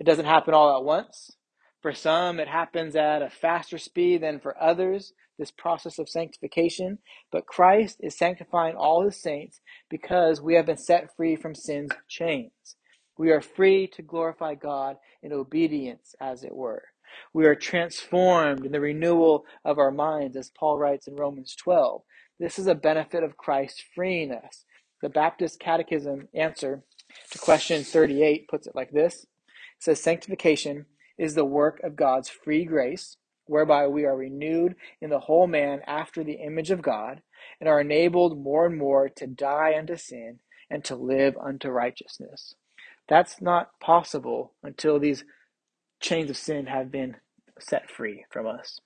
[0.00, 1.32] It doesn't happen all at once.
[1.80, 6.98] For some, it happens at a faster speed than for others, this process of sanctification.
[7.32, 11.92] But Christ is sanctifying all his saints because we have been set free from sin's
[12.08, 12.76] chains.
[13.16, 16.84] We are free to glorify God in obedience, as it were.
[17.32, 22.02] We are transformed in the renewal of our minds, as Paul writes in Romans 12.
[22.38, 24.64] This is a benefit of Christ freeing us.
[25.02, 26.82] The Baptist Catechism answer
[27.30, 29.24] to question 38 puts it like this.
[29.24, 29.28] It
[29.80, 30.86] says, Sanctification
[31.20, 35.82] is the work of God's free grace, whereby we are renewed in the whole man
[35.86, 37.22] after the image of God,
[37.60, 42.54] and are enabled more and more to die unto sin and to live unto righteousness.
[43.08, 45.24] That's not possible until these
[46.00, 47.16] chains of sin have been
[47.58, 48.80] set free from us.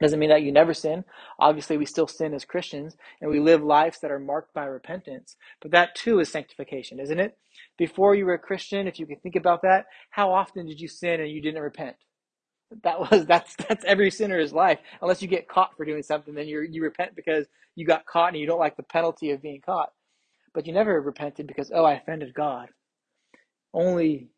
[0.00, 1.04] Doesn't mean that you never sin.
[1.40, 5.36] Obviously, we still sin as Christians and we live lives that are marked by repentance.
[5.60, 7.38] But that too is sanctification, isn't it?
[7.78, 10.88] Before you were a Christian, if you can think about that, how often did you
[10.88, 11.96] sin and you didn't repent?
[12.82, 14.78] That was that's that's every sinner's life.
[15.02, 18.30] Unless you get caught for doing something, then you you repent because you got caught
[18.32, 19.92] and you don't like the penalty of being caught.
[20.54, 22.68] But you never repented because oh I offended God.
[23.74, 24.30] Only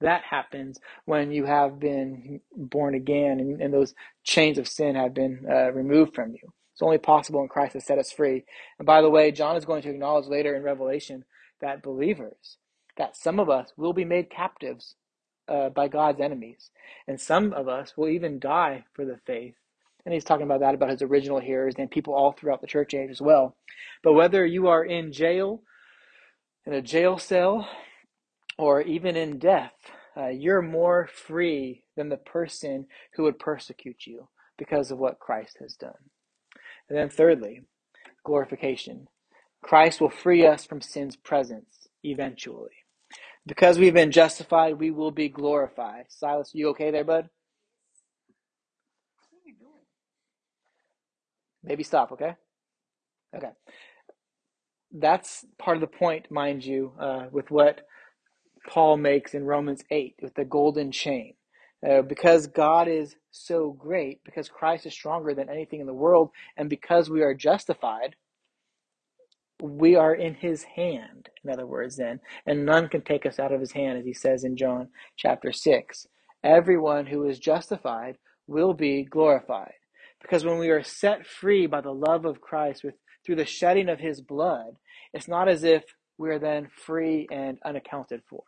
[0.00, 5.14] that happens when you have been born again and, and those chains of sin have
[5.14, 6.52] been uh, removed from you.
[6.72, 8.44] It's only possible in Christ to set us free.
[8.78, 11.24] And by the way, John is going to acknowledge later in Revelation
[11.60, 12.58] that believers,
[12.96, 14.96] that some of us will be made captives
[15.48, 16.70] uh, by God's enemies,
[17.06, 19.54] and some of us will even die for the faith.
[20.04, 22.92] And he's talking about that about his original hearers and people all throughout the church
[22.92, 23.56] age as well.
[24.02, 25.62] But whether you are in jail,
[26.66, 27.68] in a jail cell,
[28.58, 29.74] or even in death,
[30.16, 35.58] uh, you're more free than the person who would persecute you because of what Christ
[35.60, 35.92] has done.
[36.88, 37.62] And then, thirdly,
[38.24, 39.08] glorification.
[39.62, 42.70] Christ will free us from sin's presence eventually.
[43.46, 46.06] Because we've been justified, we will be glorified.
[46.08, 47.28] Silas, you okay there, bud?
[51.62, 52.34] Maybe stop, okay?
[53.34, 53.50] Okay.
[54.92, 57.80] That's part of the point, mind you, uh, with what
[58.68, 61.34] Paul makes in Romans 8 with the golden chain.
[61.88, 66.30] Uh, because God is so great, because Christ is stronger than anything in the world,
[66.56, 68.16] and because we are justified,
[69.62, 73.52] we are in his hand, in other words, then, and none can take us out
[73.52, 76.06] of his hand, as he says in John chapter 6.
[76.42, 79.74] Everyone who is justified will be glorified.
[80.22, 83.88] Because when we are set free by the love of Christ with, through the shedding
[83.88, 84.76] of his blood,
[85.12, 85.84] it's not as if
[86.18, 88.42] we are then free and unaccounted for.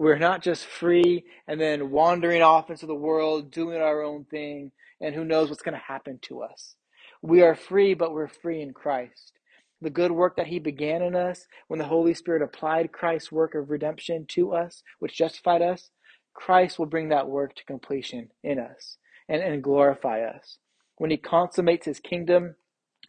[0.00, 4.72] We're not just free and then wandering off into the world, doing our own thing,
[5.00, 6.76] and who knows what's going to happen to us.
[7.22, 9.34] We are free, but we're free in Christ.
[9.82, 13.54] The good work that He began in us, when the Holy Spirit applied Christ's work
[13.56, 15.90] of redemption to us, which justified us,
[16.34, 20.58] Christ will bring that work to completion in us and, and glorify us.
[20.98, 22.56] When He consummates His kingdom,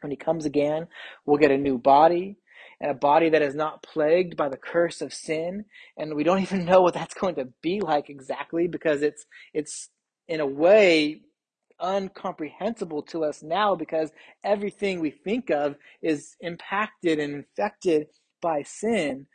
[0.01, 0.87] When he comes again,
[1.25, 2.37] we'll get a new body
[2.81, 5.65] and a body that is not plagued by the curse of sin.
[5.97, 9.89] And we don't even know what that's going to be like exactly because it's it's
[10.29, 11.21] in a way
[11.83, 14.11] incomprehensible to us now because
[14.43, 18.07] everything we think of is impacted and infected
[18.41, 19.27] by sin.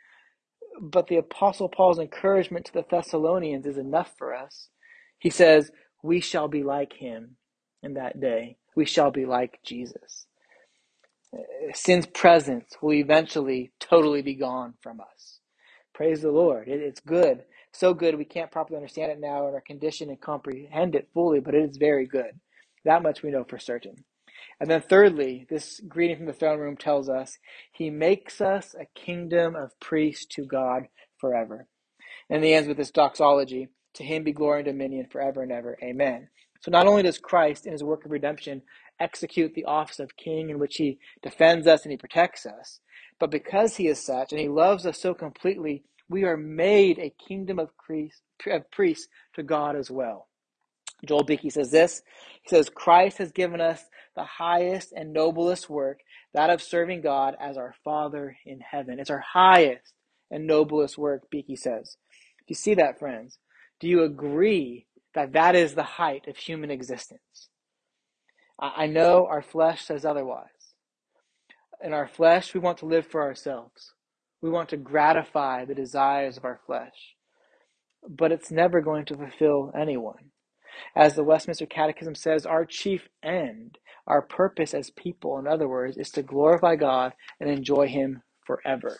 [0.81, 4.69] But the Apostle Paul's encouragement to the Thessalonians is enough for us.
[5.19, 5.71] He says,
[6.03, 7.37] We shall be like him
[7.83, 8.57] in that day.
[8.75, 10.27] We shall be like Jesus.
[11.73, 15.39] Sin's presence will eventually totally be gone from us.
[15.93, 16.67] Praise the Lord.
[16.67, 17.43] It, it's good.
[17.73, 21.39] So good we can't properly understand it now in our condition and comprehend it fully,
[21.41, 22.39] but it is very good.
[22.85, 24.05] That much we know for certain.
[24.59, 27.39] And then, thirdly, this greeting from the throne room tells us
[27.73, 30.87] he makes us a kingdom of priests to God
[31.19, 31.67] forever.
[32.29, 35.77] And he ends with this doxology To him be glory and dominion forever and ever.
[35.83, 36.29] Amen.
[36.61, 38.63] So, not only does Christ, in his work of redemption,
[38.99, 42.79] execute the office of king in which he defends us and he protects us,
[43.19, 47.13] but because he is such and he loves us so completely, we are made a
[47.27, 50.27] kingdom of priests to God as well.
[51.05, 52.01] Joel Beeke says this.
[52.41, 53.83] He says, Christ has given us
[54.15, 55.99] the highest and noblest work,
[56.33, 58.99] that of serving God as our Father in heaven.
[58.99, 59.93] It's our highest
[60.31, 61.97] and noblest work, Beeke says.
[62.39, 63.37] Do you see that, friends?
[63.79, 67.49] Do you agree that that is the height of human existence?
[68.59, 70.47] I know our flesh says otherwise.
[71.83, 73.93] In our flesh, we want to live for ourselves.
[74.41, 77.15] We want to gratify the desires of our flesh.
[78.07, 80.31] But it's never going to fulfill anyone.
[80.95, 85.97] As the Westminster Catechism says, our chief end, our purpose as people, in other words,
[85.97, 88.97] is to glorify God and enjoy Him forever.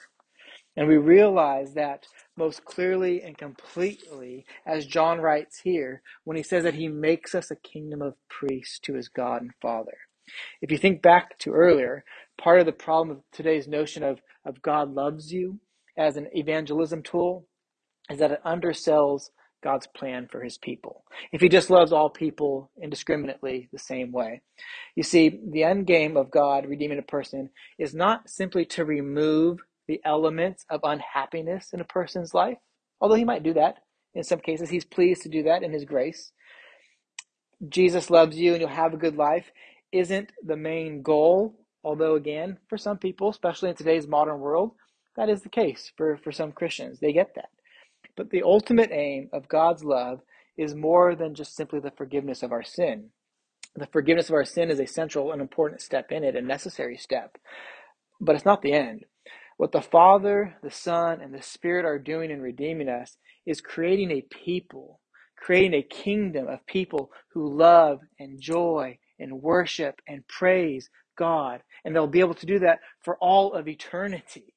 [0.76, 6.64] And we realize that most clearly and completely, as John writes here, when he says
[6.64, 9.98] that he makes us a kingdom of priests to his God and Father.
[10.62, 12.04] If you think back to earlier,
[12.38, 15.60] part of the problem of today's notion of, of God loves you
[15.98, 17.48] as an evangelism tool
[18.10, 19.30] is that it undersells
[19.64, 21.04] God's plan for his people.
[21.32, 24.42] If he just loves all people indiscriminately the same way.
[24.96, 29.60] You see, the end game of God redeeming a person is not simply to remove
[29.88, 32.58] the elements of unhappiness in a person's life,
[33.02, 33.78] although he might do that.
[34.16, 36.32] In some cases, he's pleased to do that in his grace.
[37.70, 39.52] Jesus loves you and you'll have a good life
[39.92, 44.72] isn't the main goal, although, again, for some people, especially in today's modern world,
[45.16, 47.00] that is the case for, for some Christians.
[47.00, 47.50] They get that.
[48.16, 50.22] But the ultimate aim of God's love
[50.58, 53.10] is more than just simply the forgiveness of our sin.
[53.76, 56.98] The forgiveness of our sin is a central and important step in it, a necessary
[56.98, 57.38] step,
[58.20, 59.06] but it's not the end.
[59.58, 64.12] What the Father, the Son, and the Spirit are doing in redeeming us is creating
[64.12, 65.02] a people,
[65.38, 71.62] creating a kingdom of people who love and joy and worship and praise God.
[71.84, 74.54] And they'll be able to do that for all of eternity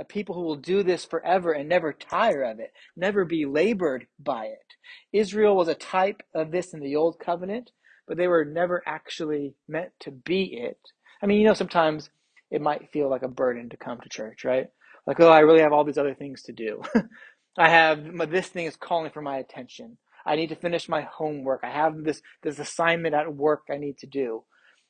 [0.00, 4.06] a people who will do this forever and never tire of it, never be labored
[4.18, 4.74] by it.
[5.12, 7.70] Israel was a type of this in the Old Covenant,
[8.08, 10.78] but they were never actually meant to be it.
[11.22, 12.08] I mean, you know, sometimes
[12.50, 14.66] it might feel like a burden to come to church, right?
[15.06, 16.82] Like, oh, I really have all these other things to do.
[17.58, 19.98] I have this thing is calling for my attention.
[20.24, 21.60] I need to finish my homework.
[21.64, 24.44] I have this this assignment at work I need to do.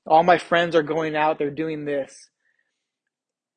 [0.06, 2.30] All my friends are going out, they're doing this.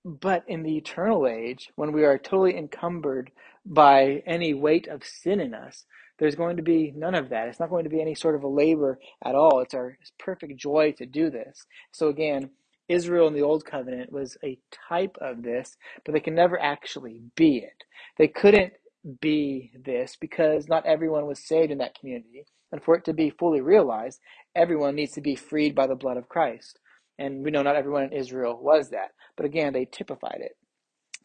[0.06, 3.32] But in the eternal age, when we are totally encumbered
[3.66, 5.86] by any weight of sin in us,
[6.20, 7.48] there's going to be none of that.
[7.48, 9.62] It's not going to be any sort of a labor at all.
[9.62, 11.66] It's our perfect joy to do this.
[11.92, 12.50] So again,
[12.90, 17.22] Israel in the Old Covenant was a type of this, but they can never actually
[17.36, 17.84] be it.
[18.18, 18.74] They couldn't
[19.22, 22.46] be this because not everyone was saved in that community.
[22.72, 24.20] And for it to be fully realized,
[24.56, 26.80] everyone needs to be freed by the blood of Christ.
[27.20, 29.12] And we know not everyone in Israel was that.
[29.36, 30.58] But again, they typified it.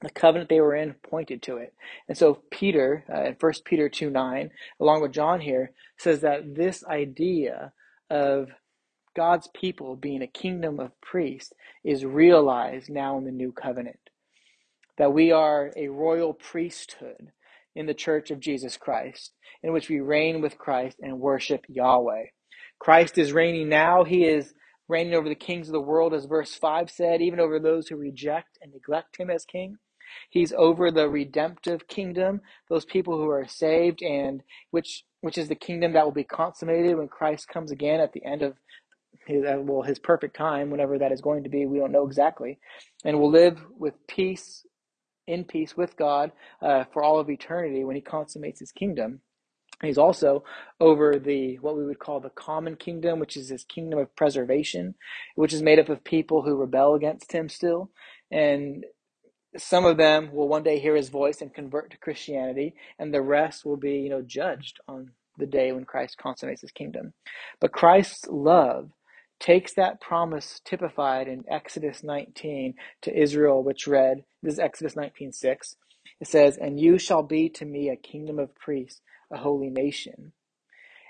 [0.02, 1.74] The covenant they were in pointed to it.
[2.08, 6.54] And so Peter, uh, in 1 Peter 2 9, along with John here, says that
[6.54, 7.72] this idea
[8.10, 8.50] of
[9.18, 11.52] God's people being a kingdom of priests
[11.82, 13.98] is realized now in the new covenant.
[14.96, 17.32] That we are a royal priesthood
[17.74, 22.26] in the church of Jesus Christ, in which we reign with Christ and worship Yahweh.
[22.78, 24.04] Christ is reigning now.
[24.04, 24.54] He is
[24.86, 27.96] reigning over the kings of the world, as verse 5 said, even over those who
[27.96, 29.78] reject and neglect him as king.
[30.30, 32.40] He's over the redemptive kingdom,
[32.70, 36.96] those people who are saved, and which which is the kingdom that will be consummated
[36.96, 38.54] when Christ comes again at the end of
[39.26, 41.66] his uh, well his perfect time, whenever that is going to be.
[41.66, 42.58] We don't know exactly,
[43.04, 44.66] and will live with peace,
[45.26, 46.32] in peace with God
[46.62, 49.20] uh, for all of eternity when He consummates His kingdom.
[49.82, 50.42] He's also
[50.80, 54.94] over the what we would call the common kingdom, which is his kingdom of preservation,
[55.36, 57.90] which is made up of people who rebel against him still.
[58.30, 58.84] And
[59.56, 63.22] some of them will one day hear his voice and convert to Christianity, and the
[63.22, 67.12] rest will be, you know, judged on the day when Christ consummates his kingdom.
[67.60, 68.90] But Christ's love
[69.40, 75.76] takes that promise typified in Exodus 19 to Israel, which read, this is Exodus 19:6.
[76.20, 80.32] It says, "And you shall be to me a kingdom of priests, a holy nation."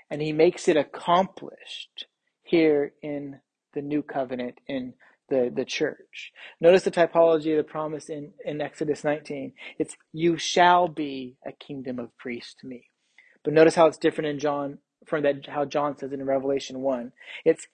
[0.09, 2.07] And he makes it accomplished
[2.43, 3.41] here in
[3.73, 4.93] the new covenant in
[5.29, 6.31] the, the church.
[6.59, 9.53] Notice the typology of the promise in, in Exodus 19.
[9.77, 12.89] It's, you shall be a kingdom of priests to me.
[13.43, 16.81] But notice how it's different in John, from that, how John says it in Revelation
[16.81, 17.11] 1.
[17.45, 17.67] It's,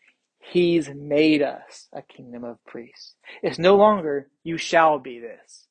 [0.52, 3.16] he's made us a kingdom of priests.
[3.44, 5.68] It's no longer, you shall be this.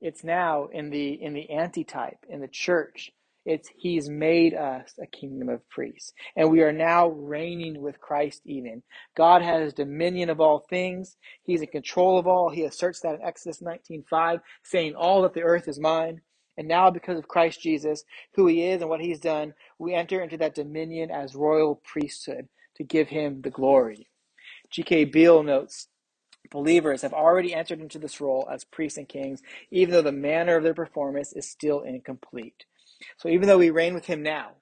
[0.00, 3.12] It's now in the, in the antitype, in the church.
[3.46, 8.42] It's He's made us a kingdom of priests, and we are now reigning with Christ.
[8.44, 8.82] Even
[9.16, 12.50] God has dominion of all things; He's in control of all.
[12.50, 16.20] He asserts that in Exodus 19:5, saying, "All that the earth is mine."
[16.58, 20.22] And now, because of Christ Jesus, who He is and what He's done, we enter
[20.22, 22.48] into that dominion as royal priesthood
[22.80, 24.08] to give Him the glory.
[24.70, 25.04] G.K.
[25.04, 25.88] Beale notes
[26.50, 30.56] believers have already entered into this role as priests and kings, even though the manner
[30.56, 32.64] of their performance is still incomplete.
[33.18, 34.52] So even though we reign with him now,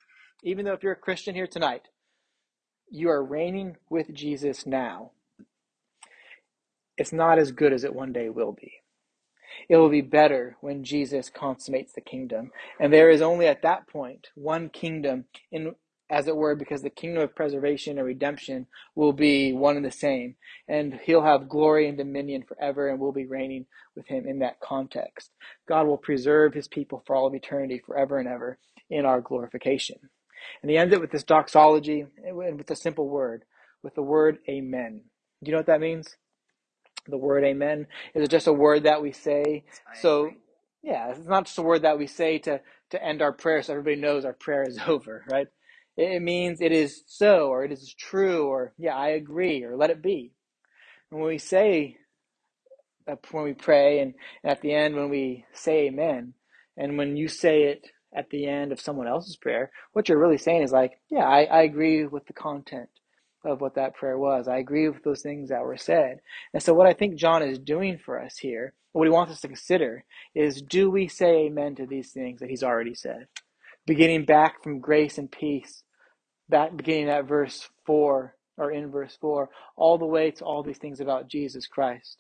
[0.43, 1.83] even though if you're a Christian here tonight,
[2.91, 5.13] you are reigning with Jesus now,
[6.97, 8.73] it's not as good as it one day will be.
[9.69, 12.51] It will be better when Jesus consummates the kingdom.
[12.81, 15.77] And there is only at that point one kingdom in
[16.11, 19.91] as it were, because the kingdom of preservation and redemption will be one and the
[19.93, 20.37] same.
[20.69, 24.61] And he'll have glory and dominion forever, and we'll be reigning with him in that
[24.61, 25.33] context.
[25.69, 28.59] God will preserve his people for all of eternity, forever and ever,
[28.91, 29.99] in our glorification.
[30.63, 33.45] And he ends it with this doxology and with a simple word,
[33.83, 35.03] with the word amen.
[35.45, 36.17] Do you know what that means?
[37.09, 37.87] The word amen.
[38.15, 39.65] Is it just a word that we say?
[39.93, 40.33] So,
[40.83, 43.75] yeah, it's not just a word that we say to, to end our prayer so
[43.75, 45.49] everybody knows our prayer is over, right?
[45.99, 49.91] It means it is so, or it is true, or yeah, I agree, or let
[49.91, 50.33] it be.
[51.11, 51.99] And when we say,
[53.09, 56.35] uh, when we pray, and, at the end when we say amen,
[56.77, 60.39] and when you say it at the end of someone else's prayer, what you're really
[60.39, 62.91] saying is like, yeah, I, I agree with the content
[63.45, 64.49] of what that prayer was.
[64.49, 66.21] I agree with those things that were said.
[66.55, 69.43] And so, what I think John is doing for us here, what he wants us
[69.43, 73.29] to consider, is do we say amen to these things that he's already said?
[73.87, 75.83] Beginning back from grace and peace
[76.49, 80.79] back beginning at verse 4 or in verse 4 all the way to all these
[80.79, 82.19] things about Jesus Christ?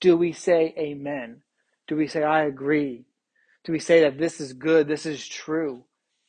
[0.00, 1.42] Do we say amen?
[1.88, 3.04] Do we say I agree?
[3.64, 5.84] Do we say that this is good, this is true?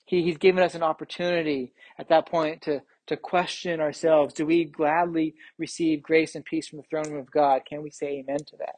[0.05, 4.33] He, he's given us an opportunity at that point to, to question ourselves.
[4.33, 7.61] Do we gladly receive grace and peace from the throne of God?
[7.65, 8.75] Can we say amen to that?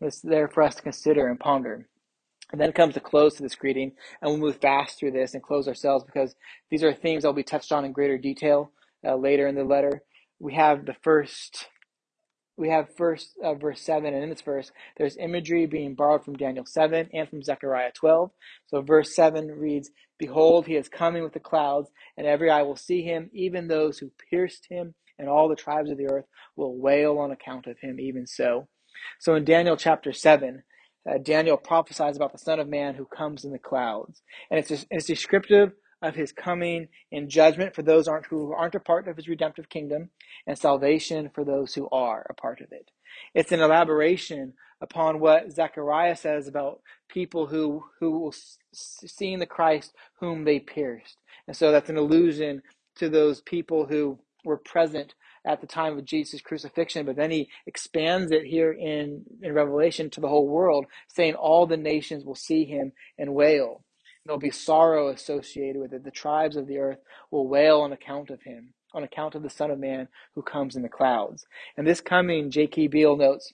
[0.00, 1.88] It's there for us to consider and ponder.
[2.52, 5.42] And then comes the close to this greeting, and we'll move fast through this and
[5.42, 6.34] close ourselves because
[6.70, 8.70] these are themes that will be touched on in greater detail
[9.06, 10.02] uh, later in the letter.
[10.38, 11.68] We have the first,
[12.58, 16.36] we have first uh, verse 7, and in this verse, there's imagery being borrowed from
[16.36, 18.30] Daniel 7 and from Zechariah 12.
[18.66, 22.76] So verse 7 reads, Behold, he is coming with the clouds, and every eye will
[22.76, 26.76] see him, even those who pierced him, and all the tribes of the earth will
[26.76, 28.68] wail on account of him, even so.
[29.18, 30.62] So in Daniel chapter 7,
[31.10, 34.22] uh, Daniel prophesies about the Son of Man who comes in the clouds.
[34.50, 35.72] And it's, it's descriptive
[36.02, 39.68] of his coming in judgment for those aren't, who aren't a part of his redemptive
[39.68, 40.10] kingdom
[40.46, 42.90] and salvation for those who are a part of it.
[43.34, 48.34] It's an elaboration upon what Zechariah says about people who, who will
[48.72, 51.18] see in the Christ whom they pierced.
[51.46, 52.62] And so that's an allusion
[52.96, 57.48] to those people who were present at the time of Jesus' crucifixion, but then he
[57.66, 62.34] expands it here in, in Revelation to the whole world, saying all the nations will
[62.34, 63.84] see him and wail.
[64.24, 66.04] There'll be sorrow associated with it.
[66.04, 66.98] The tribes of the earth
[67.30, 70.76] will wail on account of him, on account of the Son of Man who comes
[70.76, 71.44] in the clouds.
[71.76, 72.86] And this coming, J.K.
[72.86, 73.52] Beale notes,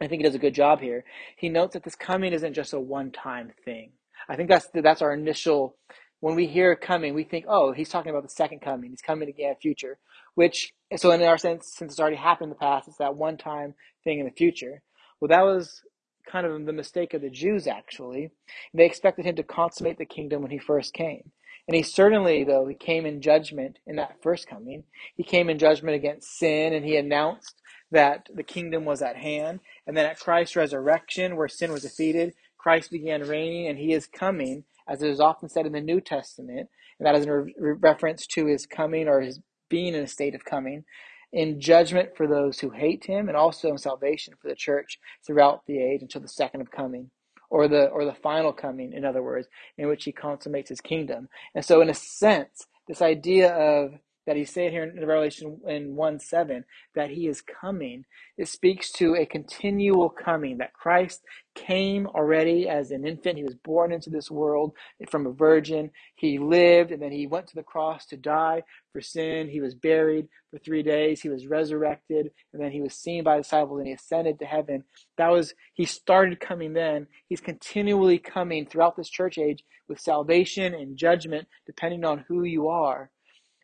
[0.00, 1.04] I think he does a good job here.
[1.36, 3.92] He notes that this coming isn't just a one-time thing.
[4.28, 5.76] I think that's that's our initial
[6.22, 8.90] when we hear coming, we think, oh, he's talking about the second coming.
[8.90, 9.98] He's coming again, future.
[10.36, 13.36] Which, so in our sense, since it's already happened in the past, it's that one
[13.36, 14.82] time thing in the future.
[15.20, 15.82] Well, that was
[16.30, 18.30] kind of the mistake of the Jews, actually.
[18.72, 21.32] They expected him to consummate the kingdom when he first came.
[21.66, 24.84] And he certainly, though, he came in judgment in that first coming.
[25.16, 27.56] He came in judgment against sin, and he announced
[27.90, 29.58] that the kingdom was at hand.
[29.88, 34.06] And then at Christ's resurrection, where sin was defeated, Christ began reigning, and he is
[34.06, 36.68] coming as it is often said in the New Testament,
[36.98, 40.34] and that is in re- reference to his coming or his being in a state
[40.34, 40.84] of coming,
[41.32, 45.62] in judgment for those who hate him, and also in salvation for the church throughout
[45.66, 47.10] the age until the second of coming.
[47.50, 51.28] Or the or the final coming, in other words, in which he consummates his kingdom.
[51.54, 53.92] And so in a sense, this idea of
[54.26, 56.64] that he's saying here in Revelation in 1 7
[56.94, 58.04] that he is coming.
[58.38, 61.22] It speaks to a continual coming, that Christ
[61.54, 63.36] came already as an infant.
[63.36, 64.72] He was born into this world
[65.10, 65.90] from a virgin.
[66.14, 68.62] He lived and then he went to the cross to die
[68.92, 69.48] for sin.
[69.48, 71.20] He was buried for three days.
[71.20, 74.84] He was resurrected and then he was seen by disciples and he ascended to heaven.
[75.18, 77.06] That was, he started coming then.
[77.28, 82.68] He's continually coming throughout this church age with salvation and judgment, depending on who you
[82.68, 83.10] are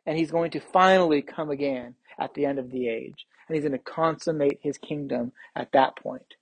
[0.09, 3.27] and he's going to finally come again at the end of the age.
[3.47, 6.35] And he's going to consummate his kingdom at that point.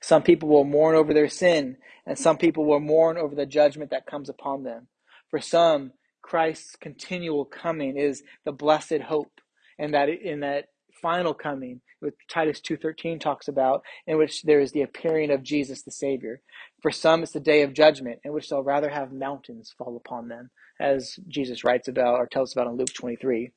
[0.00, 3.92] Some people will mourn over their sin, and some people will mourn over the judgment
[3.92, 4.88] that comes upon them.
[5.30, 9.40] For some, Christ's continual coming is the blessed hope,
[9.78, 10.64] and that in that
[11.00, 15.82] final coming, which Titus 2.13 talks about, in which there is the appearing of Jesus
[15.82, 16.40] the Savior.
[16.82, 20.28] For some, it's the day of judgment, in which they'll rather have mountains fall upon
[20.28, 23.50] them as Jesus writes about or tells about in Luke 23.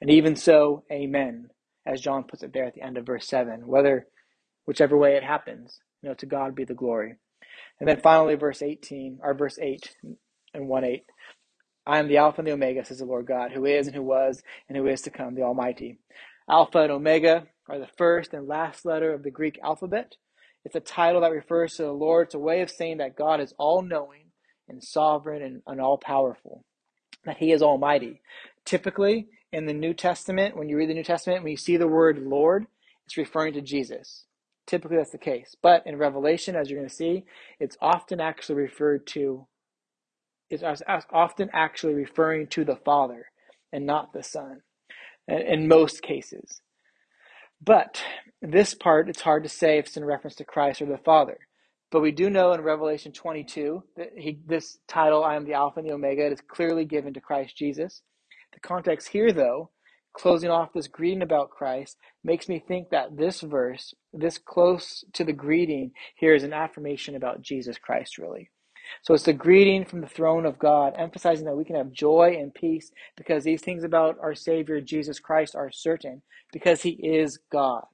[0.00, 1.48] And even so, amen,
[1.86, 4.06] as John puts it there at the end of verse 7, whether
[4.66, 7.16] whichever way it happens, you know, to God be the glory.
[7.80, 9.94] And then finally, verse 18, or verse 8
[10.54, 11.04] and 1 8.
[11.86, 14.02] I am the Alpha and the Omega, says the Lord God, who is and who
[14.02, 15.98] was and who is to come, the Almighty.
[16.48, 20.16] Alpha and Omega are the first and last letter of the Greek alphabet.
[20.64, 22.28] It's a title that refers to the Lord.
[22.28, 24.26] It's a way of saying that God is all knowing
[24.68, 26.64] and sovereign and, and all powerful,
[27.24, 28.20] that he is almighty.
[28.64, 31.88] Typically, in the New Testament, when you read the New Testament, when you see the
[31.88, 32.66] word Lord,
[33.06, 34.24] it's referring to Jesus.
[34.66, 35.54] Typically, that's the case.
[35.62, 37.24] But in Revelation, as you're going to see,
[37.60, 39.46] it's often actually referred to,
[40.50, 40.62] it's
[41.12, 43.26] often actually referring to the Father
[43.72, 44.60] and not the Son
[45.28, 46.60] in most cases.
[47.62, 48.02] But
[48.42, 51.38] this part, it's hard to say if it's in reference to Christ or the Father.
[51.90, 55.78] But we do know in Revelation 22 that he, this title, I am the Alpha
[55.78, 58.02] and the Omega, is clearly given to Christ Jesus.
[58.52, 59.70] The context here, though,
[60.12, 65.24] closing off this greeting about Christ, makes me think that this verse, this close to
[65.24, 68.50] the greeting here, is an affirmation about Jesus Christ, really.
[69.02, 72.36] So it's the greeting from the throne of God, emphasizing that we can have joy
[72.38, 76.22] and peace because these things about our Savior Jesus Christ are certain,
[76.52, 77.84] because He is God.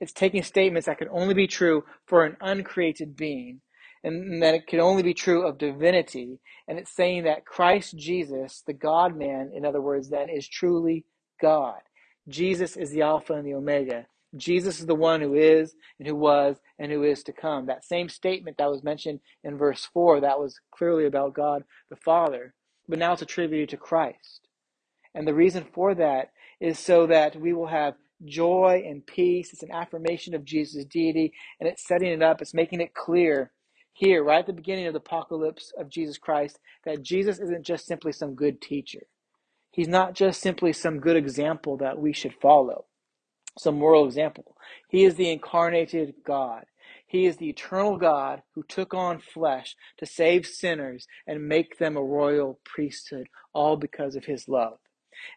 [0.00, 3.60] It's taking statements that can only be true for an uncreated being,
[4.04, 6.38] and that it can only be true of divinity.
[6.68, 11.06] And it's saying that Christ Jesus, the God man, in other words, then is truly
[11.40, 11.80] God.
[12.28, 14.06] Jesus is the Alpha and the Omega.
[14.36, 17.66] Jesus is the one who is and who was and who is to come.
[17.66, 21.96] That same statement that was mentioned in verse 4, that was clearly about God the
[21.96, 22.54] Father,
[22.88, 24.48] but now it's attributed to Christ.
[25.14, 29.52] And the reason for that is so that we will have joy and peace.
[29.52, 32.40] It's an affirmation of Jesus' deity, and it's setting it up.
[32.40, 33.52] It's making it clear
[33.92, 37.86] here, right at the beginning of the apocalypse of Jesus Christ, that Jesus isn't just
[37.86, 39.06] simply some good teacher.
[39.70, 42.86] He's not just simply some good example that we should follow,
[43.58, 44.56] some moral example.
[44.88, 46.64] He is the incarnated God.
[47.06, 51.96] He is the eternal God who took on flesh to save sinners and make them
[51.96, 54.78] a royal priesthood, all because of his love.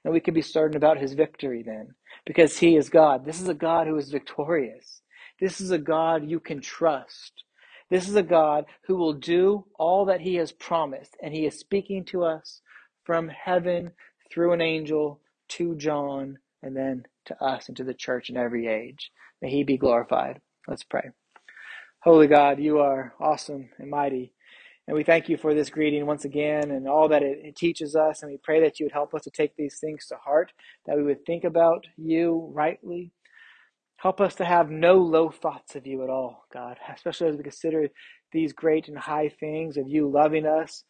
[0.04, 1.96] And we can be certain about his victory then,
[2.26, 3.26] because he is God.
[3.26, 5.02] This is a God who is victorious.
[5.40, 7.44] This is a God you can trust.
[7.90, 11.60] This is a God who will do all that he has promised, and he is
[11.60, 12.62] speaking to us
[13.04, 13.92] from heaven
[14.32, 18.68] through an angel to John and then to us and to the church in every
[18.68, 19.12] age.
[19.42, 20.42] May he be glorified.
[20.68, 21.10] Let's pray.
[22.02, 24.34] Holy God, you are awesome and mighty.
[24.88, 27.96] And we thank you for this greeting once again and all that it, it, teaches
[27.96, 28.24] us.
[28.24, 30.52] And we pray that you would help us to take these things to heart,
[30.88, 33.12] that we would think about you rightly.
[33.98, 37.44] Help us to have no low thoughts of you at all, God, especially as we
[37.44, 37.90] consider
[38.32, 40.84] these great and high things of you loving us,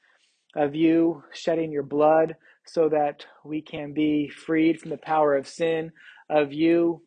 [0.56, 2.36] of you shedding your blood
[2.66, 5.92] so that we can be freed from the power of sin,
[6.30, 7.02] of you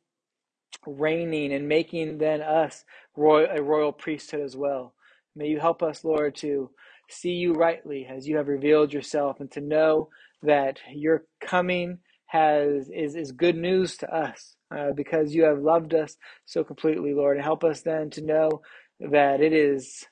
[0.87, 2.85] reigning and making then us
[3.17, 4.95] royal, a royal priesthood as well.
[5.37, 6.71] May you help us, Lord, to
[7.09, 10.09] see you rightly as you have revealed yourself and to know
[10.43, 15.95] that your coming has is, is good news to us uh, because you have loved
[15.95, 16.17] us
[16.47, 17.37] so completely, Lord.
[17.37, 18.63] And help us then to know
[19.01, 20.05] that it is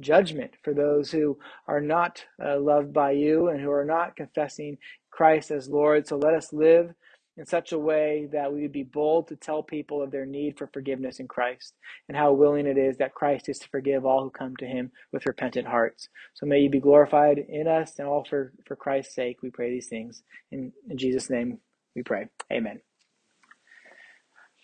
[0.00, 1.38] judgment for those who
[1.68, 4.78] are not uh, loved by you and who are not confessing
[5.10, 6.06] Christ as Lord.
[6.06, 6.92] So let us live
[7.36, 10.56] in such a way that we would be bold to tell people of their need
[10.58, 11.74] for forgiveness in Christ
[12.08, 14.92] and how willing it is that Christ is to forgive all who come to him
[15.12, 16.08] with repentant hearts.
[16.34, 19.42] So may you be glorified in us and all for, for Christ's sake.
[19.42, 20.22] We pray these things.
[20.52, 21.58] In, in Jesus' name
[21.96, 22.28] we pray.
[22.52, 22.80] Amen.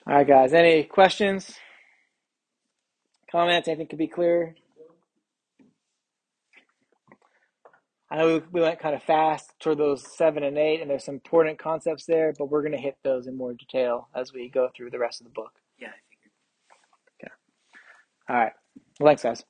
[0.07, 0.53] All right, guys.
[0.53, 1.55] Any questions?
[3.31, 3.67] Comments?
[3.69, 4.55] Anything could be clear?
[8.11, 11.15] I know we went kind of fast toward those seven and eight, and there's some
[11.15, 14.69] important concepts there, but we're going to hit those in more detail as we go
[14.77, 15.53] through the rest of the book.
[15.79, 16.33] Yeah, I figured.
[17.23, 17.33] Okay.
[18.29, 18.53] All right.
[18.99, 19.45] Well, thanks, guys.